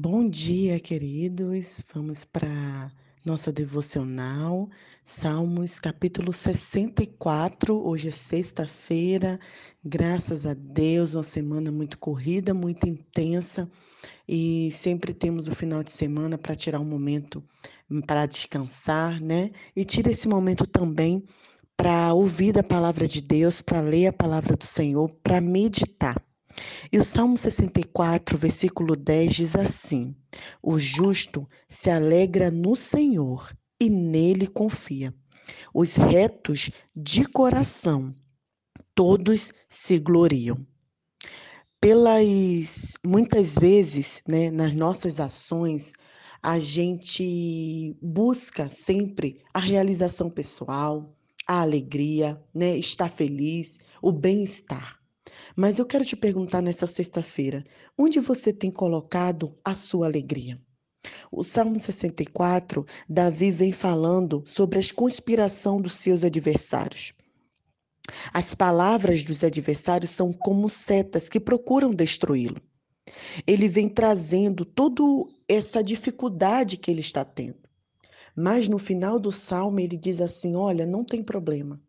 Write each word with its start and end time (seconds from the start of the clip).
Bom 0.00 0.28
dia, 0.28 0.78
queridos. 0.78 1.82
Vamos 1.92 2.24
para 2.24 2.92
nossa 3.24 3.50
devocional, 3.50 4.70
Salmos 5.04 5.80
capítulo 5.80 6.32
64. 6.32 7.74
Hoje 7.84 8.06
é 8.06 8.10
sexta-feira. 8.12 9.40
Graças 9.84 10.46
a 10.46 10.54
Deus, 10.54 11.14
uma 11.14 11.24
semana 11.24 11.72
muito 11.72 11.98
corrida, 11.98 12.54
muito 12.54 12.88
intensa, 12.88 13.68
e 14.28 14.70
sempre 14.70 15.12
temos 15.12 15.48
o 15.48 15.54
final 15.54 15.82
de 15.82 15.90
semana 15.90 16.38
para 16.38 16.54
tirar 16.54 16.78
um 16.78 16.84
momento 16.84 17.42
para 18.06 18.24
descansar, 18.24 19.20
né? 19.20 19.50
E 19.74 19.84
tira 19.84 20.12
esse 20.12 20.28
momento 20.28 20.64
também 20.64 21.24
para 21.76 22.14
ouvir 22.14 22.56
a 22.56 22.62
palavra 22.62 23.08
de 23.08 23.20
Deus, 23.20 23.60
para 23.60 23.80
ler 23.80 24.06
a 24.06 24.12
palavra 24.12 24.54
do 24.54 24.64
Senhor, 24.64 25.10
para 25.24 25.40
meditar. 25.40 26.27
E 26.92 26.98
o 26.98 27.04
Salmo 27.04 27.36
64, 27.36 28.38
versículo 28.38 28.96
10 28.96 29.34
diz 29.34 29.56
assim: 29.56 30.14
O 30.62 30.78
justo 30.78 31.48
se 31.68 31.90
alegra 31.90 32.50
no 32.50 32.74
Senhor 32.74 33.52
e 33.80 33.88
nele 33.88 34.46
confia. 34.46 35.14
Os 35.72 35.96
retos 35.96 36.70
de 36.94 37.24
coração, 37.24 38.14
todos 38.94 39.52
se 39.68 39.98
gloriam. 39.98 40.58
Pelas 41.80 42.94
muitas 43.06 43.54
vezes, 43.54 44.22
né, 44.26 44.50
nas 44.50 44.74
nossas 44.74 45.20
ações, 45.20 45.92
a 46.42 46.58
gente 46.58 47.96
busca 48.02 48.68
sempre 48.68 49.40
a 49.52 49.60
realização 49.60 50.28
pessoal, 50.28 51.14
a 51.46 51.60
alegria, 51.60 52.42
né, 52.52 52.76
estar 52.76 53.08
feliz, 53.08 53.78
o 54.02 54.12
bem-estar. 54.12 54.98
Mas 55.60 55.80
eu 55.80 55.86
quero 55.86 56.04
te 56.04 56.14
perguntar 56.14 56.62
nessa 56.62 56.86
sexta-feira: 56.86 57.64
onde 57.98 58.20
você 58.20 58.52
tem 58.52 58.70
colocado 58.70 59.58
a 59.64 59.74
sua 59.74 60.06
alegria? 60.06 60.56
O 61.32 61.42
Salmo 61.42 61.80
64, 61.80 62.86
Davi 63.08 63.50
vem 63.50 63.72
falando 63.72 64.44
sobre 64.46 64.78
a 64.78 64.82
conspiração 64.94 65.80
dos 65.80 65.94
seus 65.94 66.22
adversários. 66.22 67.12
As 68.32 68.54
palavras 68.54 69.24
dos 69.24 69.42
adversários 69.42 70.12
são 70.12 70.32
como 70.32 70.68
setas 70.68 71.28
que 71.28 71.40
procuram 71.40 71.90
destruí-lo. 71.90 72.62
Ele 73.44 73.66
vem 73.66 73.88
trazendo 73.88 74.64
toda 74.64 75.02
essa 75.48 75.82
dificuldade 75.82 76.76
que 76.76 76.88
ele 76.88 77.00
está 77.00 77.24
tendo. 77.24 77.58
Mas 78.36 78.68
no 78.68 78.78
final 78.78 79.18
do 79.18 79.32
salmo 79.32 79.80
ele 79.80 79.98
diz 79.98 80.20
assim: 80.20 80.54
Olha, 80.54 80.86
não 80.86 81.04
tem 81.04 81.20
problema, 81.20 81.82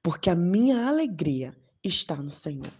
porque 0.00 0.30
a 0.30 0.36
minha 0.36 0.86
alegria 0.86 1.56
está 1.82 2.14
no 2.14 2.30
Senhor. 2.30 2.70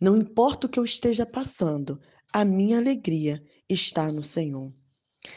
Não 0.00 0.16
importa 0.16 0.66
o 0.66 0.70
que 0.70 0.78
eu 0.78 0.84
esteja 0.84 1.26
passando, 1.26 2.00
a 2.32 2.42
minha 2.42 2.78
alegria 2.78 3.42
está 3.68 4.10
no 4.10 4.22
Senhor. 4.22 4.72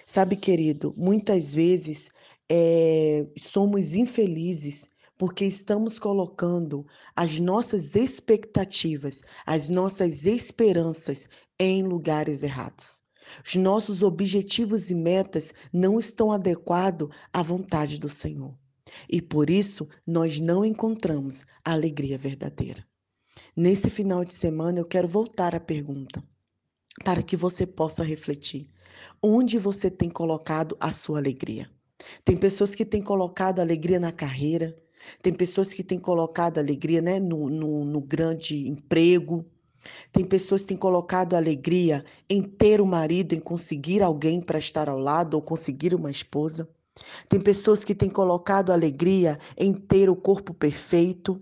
Sabe, 0.05 0.38
querido, 0.38 0.94
muitas 0.95 1.53
vezes 1.53 2.09
é, 2.50 3.28
somos 3.38 3.94
infelizes 3.94 4.89
porque 5.17 5.45
estamos 5.45 6.00
colocando 6.00 6.86
as 7.16 7.39
nossas 7.39 7.94
expectativas, 7.94 9.22
as 9.45 9.70
nossas 9.70 10.25
esperanças 10.25 11.27
em 11.59 11.83
lugares 11.83 12.42
errados. 12.42 13.03
Os 13.45 13.55
nossos 13.55 14.02
objetivos 14.02 14.89
e 14.89 14.95
metas 14.95 15.53
não 15.73 16.00
estão 16.00 16.31
adequados 16.31 17.09
à 17.33 17.42
vontade 17.42 18.00
do 18.00 18.08
Senhor. 18.08 18.58
E 19.09 19.22
por 19.22 19.50
isso 19.50 19.88
nós 20.05 20.39
não 20.39 20.64
encontramos 20.64 21.45
a 21.66 21.73
alegria 21.73 22.17
verdadeira. 22.17 22.86
Nesse 23.56 23.88
final 23.88 24.26
de 24.26 24.34
semana, 24.34 24.80
eu 24.80 24.86
quero 24.86 25.08
voltar 25.08 25.54
à 25.54 25.59
pergunta, 25.59 26.23
para 27.04 27.22
que 27.22 27.38
você 27.38 27.68
possa 27.68 28.04
refletir. 28.04 28.68
Onde 29.22 29.60
você 29.60 29.92
tem 29.92 30.10
colocado 30.10 30.76
a 30.80 30.92
sua 30.92 31.20
alegria? 31.20 31.70
Tem 32.26 32.36
pessoas 32.36 32.73
que 32.73 32.84
têm 32.84 33.00
colocado 33.00 33.60
alegria 33.60 34.00
na 34.00 34.12
carreira, 34.12 34.76
tem 35.22 35.32
pessoas 35.32 35.72
que 35.72 35.84
têm 35.84 36.00
colocado 36.00 36.58
alegria 36.58 37.00
né, 37.00 37.20
no, 37.20 37.48
no, 37.48 37.86
no 37.86 38.02
grande 38.02 38.67
emprego, 38.67 39.45
tem 40.11 40.26
pessoas 40.26 40.61
que 40.61 40.70
têm 40.70 40.77
colocado 40.77 41.36
alegria 41.36 42.04
em 42.27 42.42
ter 42.42 42.82
o 42.82 42.86
um 42.86 42.88
marido, 42.88 43.36
em 43.36 43.39
conseguir 43.39 44.02
alguém 44.02 44.42
para 44.42 44.58
estar 44.58 44.89
ao 44.89 44.98
lado 44.98 45.36
ou 45.36 45.44
conseguir 45.44 45.94
uma 45.94 46.10
esposa. 46.10 46.67
Tem 47.30 47.39
pessoas 47.39 47.86
que 47.86 47.94
têm 47.94 48.10
colocado 48.10 48.72
alegria 48.72 49.38
em 49.56 49.73
ter 49.73 50.10
o 50.10 50.16
corpo 50.16 50.56
perfeito. 50.56 51.39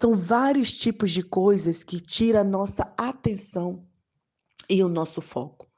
São 0.00 0.14
vários 0.14 0.78
tipos 0.78 1.10
de 1.10 1.22
coisas 1.22 1.84
que 1.84 2.00
tiram 2.00 2.40
a 2.40 2.44
nossa 2.44 2.90
atenção 2.96 3.84
e 4.66 4.82
o 4.82 4.88
nosso 4.88 5.20
foco. 5.20 5.68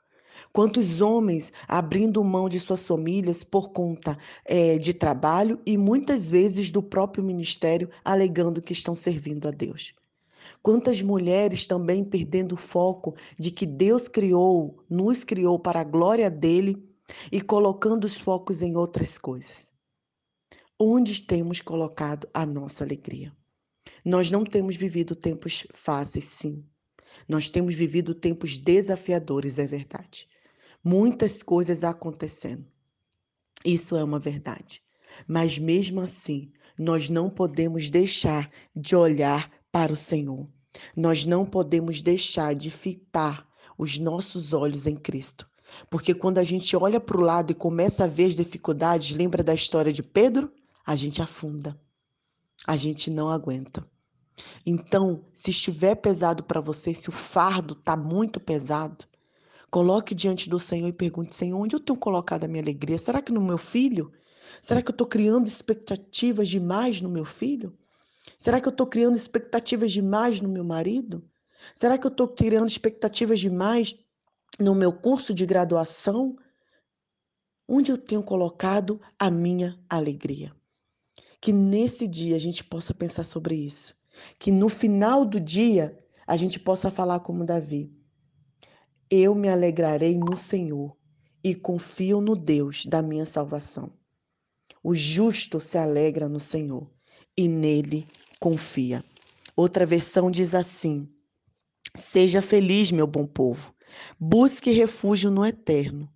Quantos 0.53 1.01
homens 1.01 1.53
abrindo 1.67 2.23
mão 2.23 2.49
de 2.49 2.61
suas 2.61 2.87
famílias 2.87 3.43
por 3.43 3.71
conta 3.71 4.17
é, 4.45 4.79
de 4.79 4.95
trabalho 4.95 5.61
e 5.67 5.77
muitas 5.77 6.31
vezes 6.31 6.71
do 6.71 6.81
próprio 6.81 7.25
ministério, 7.25 7.91
alegando 8.05 8.63
que 8.63 8.73
estão 8.73 8.95
servindo 8.95 9.49
a 9.49 9.51
Deus. 9.51 9.93
Quantas 10.63 11.03
mulheres 11.03 11.67
também 11.67 12.05
perdendo 12.05 12.53
o 12.53 12.59
foco 12.59 13.17
de 13.37 13.51
que 13.51 13.67
Deus 13.67 14.07
criou, 14.07 14.85
nos 14.89 15.25
criou 15.25 15.59
para 15.59 15.81
a 15.81 15.85
glória 15.85 16.31
dele 16.31 16.89
e 17.33 17.41
colocando 17.41 18.05
os 18.05 18.17
focos 18.17 18.63
em 18.63 18.77
outras 18.77 19.19
coisas. 19.19 19.73
Onde 20.79 21.23
temos 21.23 21.61
colocado 21.61 22.29
a 22.33 22.47
nossa 22.47 22.85
alegria? 22.85 23.33
Nós 24.05 24.31
não 24.31 24.45
temos 24.45 24.77
vivido 24.77 25.15
tempos 25.15 25.67
fáceis, 25.73 26.25
sim. 26.25 26.65
Nós 27.29 27.49
temos 27.49 27.75
vivido 27.75 28.15
tempos 28.15 28.59
desafiadores, 28.59 29.59
é 29.59 29.67
verdade. 29.67 30.29
Muitas 30.83 31.43
coisas 31.43 31.85
acontecendo. 31.85 32.67
Isso 33.65 33.97
é 33.97 34.03
uma 34.03 34.19
verdade. 34.19 34.83
Mas 35.27 35.57
mesmo 35.57 36.01
assim, 36.01 36.51
nós 36.77 37.09
não 37.09 37.31
podemos 37.31 37.91
deixar 37.91 38.51
de 38.75 38.97
olhar 38.97 39.51
para 39.71 39.93
o 39.93 39.97
Senhor. 39.97 40.49
Nós 40.97 41.25
não 41.25 41.47
podemos 41.47 42.03
deixar 42.03 42.55
de 42.55 42.71
fitar 42.71 43.47
os 43.79 43.99
nossos 43.99 44.53
olhos 44.53 44.87
em 44.87 44.97
Cristo. 44.97 45.49
Porque 45.89 46.13
quando 46.13 46.39
a 46.39 46.45
gente 46.45 46.77
olha 46.77 47.01
para 47.01 47.17
o 47.17 47.23
lado 47.23 47.53
e 47.53 47.55
começa 47.55 48.05
a 48.05 48.09
ver 48.09 48.27
as 48.27 48.35
dificuldades, 48.35 49.17
lembra 49.17 49.43
da 49.43 49.55
história 49.55 49.93
de 49.93 50.03
Pedro? 50.03 50.53
A 50.85 50.97
gente 50.97 51.23
afunda. 51.23 51.79
A 52.67 52.77
gente 52.77 53.11
não 53.11 53.29
aguenta. 53.29 53.87
Então, 54.65 55.25
se 55.33 55.51
estiver 55.51 55.97
pesado 55.97 56.45
para 56.45 56.61
você, 56.61 56.95
se 56.95 57.09
o 57.09 57.13
fardo 57.13 57.75
está 57.75 57.97
muito 57.97 58.39
pesado, 58.39 59.05
coloque 59.71 60.15
diante 60.15 60.49
do 60.49 60.59
Senhor 60.59 60.89
e 60.89 60.93
pergunte: 60.93 61.35
Senhor, 61.35 61.59
onde 61.59 61.75
eu 61.75 61.81
tenho 61.81 61.99
colocado 61.99 62.45
a 62.45 62.49
minha 62.49 62.63
alegria? 62.63 62.99
Será 62.99 63.21
que 63.21 63.33
no 63.33 63.41
meu 63.41 63.59
filho? 63.59 64.13
Será 64.61 64.81
que 64.81 64.91
eu 64.91 64.93
estou 64.93 65.07
criando 65.07 65.49
expectativas 65.49 66.49
demais 66.49 67.01
no 67.01 67.09
meu 67.09 67.25
filho? 67.25 67.77
Será 68.39 68.61
que 68.61 68.69
eu 68.69 68.71
estou 68.71 68.87
criando 68.87 69.17
expectativas 69.17 69.91
demais 69.91 70.41
no 70.41 70.49
meu 70.49 70.63
marido? 70.63 71.29
Será 71.75 71.99
que 71.99 72.07
eu 72.07 72.11
estou 72.11 72.29
criando 72.29 72.69
expectativas 72.69 73.41
demais 73.41 73.97
no 74.61 74.75
meu 74.75 74.93
curso 74.93 75.35
de 75.35 75.45
graduação? 75.45 76.37
Onde 77.67 77.91
eu 77.91 77.99
tenho 77.99 78.23
colocado 78.23 79.01
a 79.19 79.29
minha 79.31 79.81
alegria? 79.89 80.55
Que 81.41 81.53
nesse 81.53 82.07
dia 82.07 82.37
a 82.37 82.39
gente 82.39 82.63
possa 82.63 82.95
pensar 82.95 83.25
sobre 83.25 83.57
isso 83.57 83.95
que 84.39 84.51
no 84.51 84.69
final 84.69 85.25
do 85.25 85.41
dia 85.41 85.99
a 86.27 86.37
gente 86.37 86.59
possa 86.59 86.91
falar 86.91 87.21
como 87.21 87.45
Davi: 87.45 87.93
Eu 89.11 89.35
me 89.35 89.49
alegrarei 89.49 90.17
no 90.17 90.37
Senhor 90.37 90.97
e 91.43 91.55
confio 91.55 92.21
no 92.21 92.37
Deus 92.37 92.87
da 92.87 93.03
minha 93.03 93.27
salvação. 93.27 93.93
O 94.83 94.95
justo 94.95 95.61
se 95.61 95.79
alegra 95.79 96.29
no 96.29 96.41
Senhor 96.41 96.91
e 97.37 97.49
nele 97.49 98.07
confia. 98.41 99.05
Outra 99.57 99.87
versão 99.87 100.31
diz 100.31 100.55
assim: 100.55 101.09
Seja 101.95 102.41
feliz, 102.43 102.91
meu 102.91 103.07
bom 103.07 103.27
povo. 103.27 103.75
Busque 104.19 104.71
refúgio 104.71 105.31
no 105.31 105.45
eterno. 105.45 106.09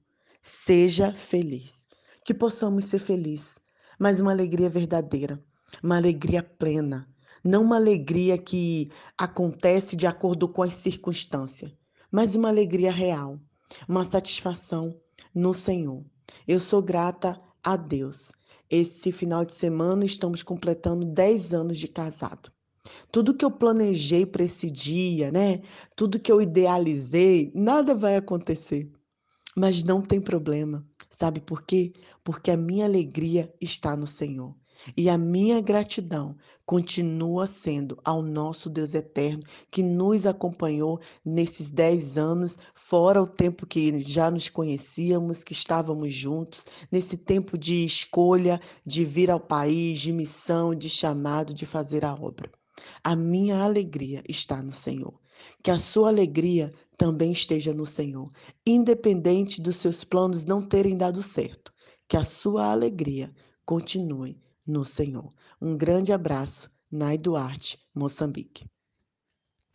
Seja 0.43 1.13
feliz. 1.13 1.87
Que 2.25 2.35
possamos 2.35 2.87
ser 2.87 2.99
felizes, 2.99 3.59
mas 4.01 4.19
uma 4.19 4.33
alegria 4.33 4.69
verdadeira, 4.69 5.41
uma 5.81 5.97
alegria 5.97 6.43
plena, 6.43 7.09
não 7.47 7.63
uma 7.63 7.77
alegria 7.77 8.37
que 8.37 8.91
acontece 9.17 9.97
de 9.97 10.07
acordo 10.07 10.49
com 10.49 10.63
as 10.63 10.75
circunstâncias, 10.75 11.73
mas 12.11 12.35
uma 12.35 12.49
alegria 12.49 12.91
real, 12.91 13.39
uma 13.89 14.05
satisfação 14.05 14.99
no 15.35 15.53
Senhor. 15.55 16.05
Eu 16.47 16.59
sou 16.59 16.83
grata 16.83 17.41
a 17.63 17.77
Deus. 17.77 18.33
Esse 18.69 19.13
final 19.13 19.45
de 19.45 19.53
semana 19.53 20.05
estamos 20.05 20.43
completando 20.43 21.05
10 21.05 21.55
anos 21.55 21.79
de 21.79 21.89
casado. 21.89 22.51
Tudo 23.11 23.35
que 23.35 23.45
eu 23.45 23.51
planejei 23.51 24.25
para 24.25 24.45
esse 24.45 24.71
dia, 24.71 25.31
né? 25.31 25.63
Tudo 25.97 26.19
que 26.21 26.31
eu 26.31 26.41
idealizei, 26.41 27.53
nada 27.55 27.95
vai 27.95 28.17
acontecer. 28.17 28.91
Mas 29.57 29.83
não 29.83 30.03
tem 30.03 30.21
problema. 30.21 30.87
Sabe 31.11 31.41
por 31.41 31.63
quê? 31.63 31.93
Porque 32.23 32.51
a 32.51 32.57
minha 32.57 32.85
alegria 32.85 33.53
está 33.61 33.97
no 33.97 34.07
Senhor. 34.07 34.55
E 34.95 35.09
a 35.09 35.17
minha 35.17 35.61
gratidão 35.61 36.37
continua 36.67 37.47
sendo 37.47 37.99
ao 38.05 38.21
nosso 38.21 38.69
Deus 38.69 38.93
eterno, 38.93 39.43
que 39.71 39.83
nos 39.83 40.27
acompanhou 40.27 41.01
nesses 41.25 41.71
10 41.71 42.19
anos, 42.19 42.59
fora 42.75 43.23
o 43.23 43.27
tempo 43.27 43.67
que 43.67 43.99
já 44.01 44.31
nos 44.31 44.49
conhecíamos, 44.49 45.43
que 45.43 45.53
estávamos 45.53 46.13
juntos, 46.13 46.67
nesse 46.91 47.17
tempo 47.17 47.57
de 47.57 47.85
escolha, 47.85 48.61
de 48.85 49.05
vir 49.05 49.31
ao 49.31 49.41
país, 49.41 50.01
de 50.01 50.13
missão, 50.13 50.75
de 50.75 50.91
chamado, 50.91 51.55
de 51.55 51.65
fazer 51.65 52.05
a 52.05 52.13
obra. 52.13 52.51
A 53.03 53.17
minha 53.17 53.63
alegria 53.63 54.23
está 54.29 54.63
no 54.63 54.73
Senhor. 54.73 55.19
Que 55.63 55.71
a 55.71 55.79
sua 55.79 56.09
alegria 56.09 56.73
também 56.97 57.31
esteja 57.31 57.75
no 57.75 57.85
Senhor, 57.85 58.31
independente 58.67 59.61
dos 59.61 59.77
seus 59.77 60.03
planos 60.03 60.45
não 60.45 60.63
terem 60.67 60.97
dado 60.97 61.23
certo. 61.23 61.73
Que 62.09 62.17
a 62.17 62.25
sua 62.25 62.71
alegria 62.73 63.33
continue 63.65 64.41
no 64.67 64.85
Senhor. 64.85 65.33
Um 65.61 65.77
grande 65.77 66.13
abraço, 66.13 66.71
Nai 66.91 67.17
Duarte, 67.17 67.79
Moçambique. 67.95 68.69